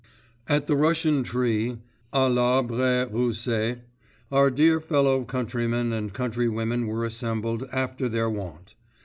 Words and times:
At 0.47 0.65
the 0.65 0.75
Russian 0.75 1.21
tree, 1.21 1.77
à 2.11 2.27
l'arbre 2.33 3.07
Russe, 3.11 3.75
our 4.31 4.49
dear 4.49 4.79
fellow 4.81 5.23
countrymen 5.25 5.93
and 5.93 6.11
countrywomen 6.11 6.87
were 6.87 7.05
assembled 7.05 7.69
after 7.71 8.09
their 8.09 8.27
wont. 8.27 8.73